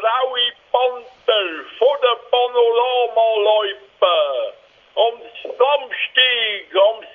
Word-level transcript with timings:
graue 0.00 0.52
Panther 0.72 1.46
von 1.78 1.96
der 2.02 2.16
Panorama-Loipe 2.30 4.54
am 4.96 5.20
Samstag, 5.42 6.74
am 6.74 7.00
6. 7.00 7.12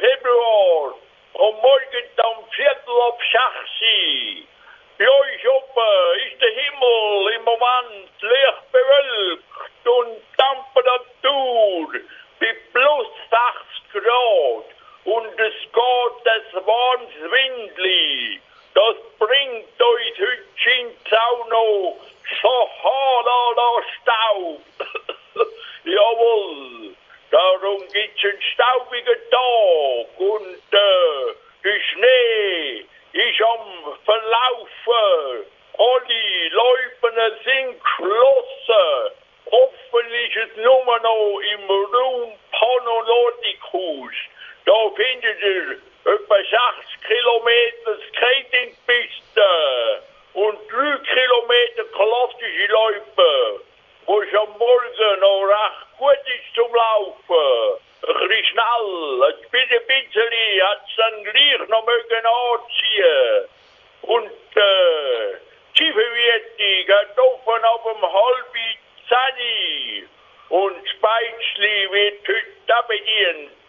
Februar, 0.00 0.94
am 1.34 1.54
Morgen 1.60 2.08
am 2.18 2.44
Viertel 2.50 3.00
ab 3.08 3.20
6 3.20 3.32
Bei 4.98 5.08
euch 5.08 5.48
oben 5.48 6.20
ist 6.26 6.40
der 6.40 6.50
Himmel 6.50 7.32
im 7.36 7.44
Moment 7.44 8.12
leicht 8.20 8.72
bewölkt 8.72 9.86
und 9.86 10.16
Temperatur 10.38 11.88
bei 12.40 12.52
plus 12.72 13.08
6 13.92 13.94
Grad 14.04 14.66
und 15.04 15.40
es 15.40 15.54
geht 15.72 16.16
das 16.24 16.46
Wahnwindli. 16.54 18.40
Das 18.74 18.94
bringt 19.18 19.82
euch 19.82 20.18
heute 20.20 20.44
scheint's 20.56 21.12
auch 21.12 21.48
noch 21.48 21.96
Sahara 22.40 23.82
Staub. 24.00 24.60
Jawohl, 25.84 26.94
darum 27.30 27.80
gibt's 27.92 28.24
einen 28.24 28.42
staubigen 28.54 29.18
Tag 29.30 30.20
und 30.20 30.56
äh, 30.72 31.34
der 31.64 31.80
Schnee 31.80 32.86
ist 33.12 33.42
am 33.42 33.98
Verlaufen. 34.04 35.46
Alle 35.78 36.48
Läupen 36.50 37.16
sind 37.44 37.80
geschlossen. 37.82 39.16
Offen 39.46 40.14
ist 40.14 40.36
es 40.36 40.56
nur 40.56 41.00
noch 41.00 41.40
im 41.40 41.70
Raum 41.70 42.32
Panoloticus. 42.52 44.14
Da 44.64 44.90
findet 44.94 45.42
ihr 45.42 45.89
etwa 46.04 46.36
6 46.36 46.52
Kilometer 47.06 47.98
Skatingpiste 48.08 50.02
und 50.34 50.58
3 50.70 50.98
Kilometer 50.98 51.84
klassische 51.92 52.66
Läufe, 52.72 53.60
wo 54.06 54.22
es 54.22 54.34
am 54.34 54.58
Morgen 54.58 55.20
noch 55.20 55.44
recht 55.44 55.98
gut 55.98 56.24
ist 56.26 56.54
zum 56.54 56.74
Laufen. 56.74 57.80
Ein 58.02 58.28
bisschen 58.28 58.44
schnell, 58.46 59.22
ein 59.24 59.50
bisschen, 59.50 59.86
bisschen 59.86 60.66
hat 60.66 60.82
es 60.88 60.96
dann 60.96 61.24
gleich 61.24 61.68
noch 61.68 61.84
mögen 61.84 62.26
anziehen. 62.26 63.48
Und 64.02 64.56
äh, 64.56 65.36
Zwiebelwiete 65.76 66.84
geht 66.86 67.18
offen 67.18 67.64
ab 67.64 67.84
um 67.84 68.02
halb 68.02 68.54
zehn 69.08 70.08
und 70.48 70.88
Speizli 70.88 71.90
wird 71.90 72.26
heute 72.26 72.78
auch 72.78 72.86
bedient. 72.86 73.59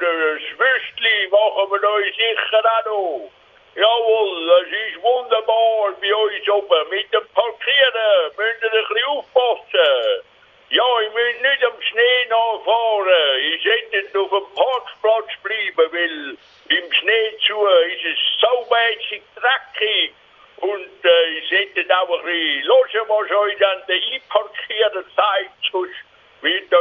Mit 0.00 0.08
einem 0.08 0.38
Süppli 0.38 0.48
oder 0.48 0.48
einem 0.48 0.58
Würstli 0.58 1.28
machen 1.30 1.70
wir 1.72 1.90
euch 1.90 2.14
sicher 2.16 2.64
auch 2.64 2.84
noch. 2.86 3.30
Jawohl, 3.74 4.46
das 4.46 4.68
ist 4.68 5.02
wunderbar 5.02 5.92
bei 6.00 6.14
uns 6.14 6.48
oben. 6.48 6.88
Mit 6.90 7.12
dem 7.12 7.26
Parkieren 7.34 8.32
müsst 8.36 8.62
ihr 8.62 8.72
ein 8.72 8.86
bisschen 8.88 9.08
aufpassen. 9.08 10.24
Ja, 10.70 11.00
ich 11.00 11.12
müsst 11.12 11.42
nicht 11.42 11.64
am 11.64 11.82
Schnee 11.82 12.26
nachfahren. 12.28 13.40
Ich 13.52 13.62
sollte 13.62 14.20
auf 14.20 14.30
dem 14.30 14.54
Parkplatz 14.54 15.30
bleiben, 15.42 15.92
weil 15.92 16.36
im 16.68 16.92
Schnee 16.92 17.36
zu 17.46 17.66
ist 17.66 18.04
es 18.04 18.40
so 18.40 18.66
mäßig 18.70 19.22
dreckig. 19.36 20.14
Und 20.56 21.04
äh, 21.04 21.38
ich 21.38 21.48
sollte 21.48 21.94
auch 21.94 22.18
ein 22.18 22.24
bisschen 22.24 22.64
hören, 22.64 23.08
was 23.08 23.30
euch 23.30 23.66
an 23.66 23.82
der 23.86 23.96
Einparkieren 23.96 25.04
zeigt. 25.14 25.72
Sonst 25.72 25.94
wird 26.40 26.72
das 26.72 26.79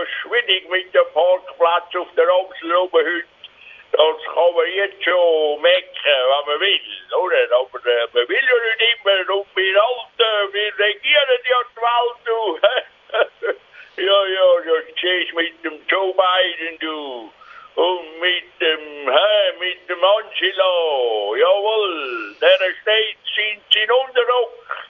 schwierig 0.50 0.69
mit 0.69 0.94
dem 0.94 1.05
Parkplatz 1.14 1.95
auf 1.95 2.08
der 2.16 2.28
Amsel 2.28 2.75
oben 2.75 3.05
heute. 3.05 3.28
Das 3.92 4.23
kann 4.33 4.56
man 4.56 4.72
jetzt 4.73 5.03
schon 5.03 5.61
mecken, 5.61 5.91
wenn 6.06 6.45
man 6.45 6.59
will, 6.59 6.81
oder? 7.17 7.58
Aber 7.58 7.79
äh, 7.85 8.07
man 8.13 8.29
will 8.29 8.47
ja 8.50 8.78
nicht 8.78 8.96
immer. 9.03 9.35
Und 9.35 9.47
wir 9.56 9.84
Alten, 9.84 10.53
wir 10.53 10.79
regieren 10.79 11.40
ja 11.50 11.59
die 11.72 11.81
Welt, 11.81 12.19
du. 12.25 12.59
ja, 14.01 14.25
ja, 14.28 14.46
das 14.66 14.96
siehst 15.01 15.34
mit 15.34 15.63
dem 15.63 15.85
Joe 15.88 16.13
Biden, 16.13 16.79
du. 16.79 17.34
Und 17.75 18.19
mit 18.19 18.62
dem, 18.62 19.09
hä, 19.12 19.53
mit 19.59 19.90
dem 19.90 20.03
Angelo. 20.03 21.35
Jawohl, 21.35 22.35
der 22.41 22.57
steht 22.81 23.18
sind 23.35 23.63
sie 23.74 23.79
in 23.79 23.91
Unterrock. 23.91 24.88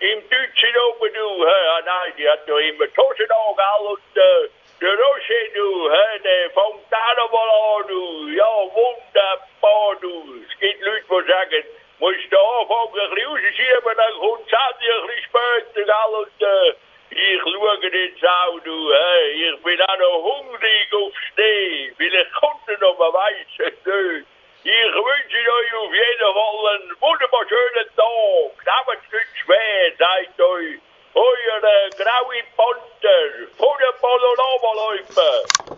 Im 0.00 0.28
Deutschen 0.28 0.76
oben, 0.88 1.14
du. 1.14 1.46
Hä, 1.46 1.68
ah, 1.68 1.82
nein, 1.84 2.12
die 2.18 2.28
hat 2.28 2.48
doch 2.48 2.58
immer 2.58 2.86
Hosen 2.96 3.30
an? 3.30 3.86
Und 3.86 4.16
äh, 4.16 4.20
Roger, 4.20 4.49
du, 5.60 5.90
noch 7.16 7.32
mal 7.32 7.50
an, 7.50 7.88
du. 7.88 8.28
Ja, 8.28 8.52
wunderbar, 8.74 9.96
du. 10.00 10.42
Es 10.48 10.58
gibt 10.58 10.80
Leute, 10.82 11.04
die 11.08 11.28
sagen, 11.30 11.64
musst 11.98 12.32
du 12.32 12.38
anfangen, 12.38 12.88
ein 12.88 13.10
bisschen 13.10 13.26
rausschieben, 13.26 13.96
dann 13.96 14.14
kommt 14.18 14.46
es 14.46 14.58
ein 14.58 15.06
bisschen 15.06 15.24
später, 15.28 15.84
gell? 15.84 16.14
Und 16.20 16.42
äh, 16.42 16.74
ich 17.10 17.40
schaue 17.42 17.78
jetzt 17.82 18.22
du, 18.64 18.92
hey, 18.92 19.50
ich 19.50 19.62
bin 19.62 19.82
auch 19.82 19.98
noch 19.98 20.22
hungrig 20.22 20.92
auf 20.94 21.12
Schnee. 21.34 21.92
Vielleicht 21.96 22.32
kommt 22.34 22.68
er 22.68 22.78
noch, 22.78 22.98
man 22.98 23.12
weiß 23.12 23.46
es 23.58 23.58
nicht. 23.58 24.26
Ich 24.62 24.94
wünsche 24.94 25.52
euch 25.52 25.74
auf 25.74 25.92
jeden 25.92 26.32
Fall 26.34 26.74
einen 26.74 27.00
wunderbar 27.00 27.44
schönen 27.48 27.88
Tag. 27.96 28.60
Nehmt 29.12 29.36
schwer, 29.42 29.96
euch 30.40 30.89
euer 31.14 31.62
äh, 31.62 31.90
graue 31.96 32.42
Panther 32.56 33.48
von 33.56 33.76
der 33.80 33.92
Panorama-Läufe. 34.00 35.69